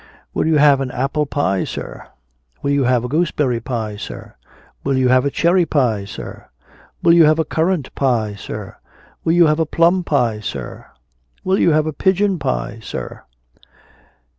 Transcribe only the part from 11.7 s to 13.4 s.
have a pigeon pie, sir?"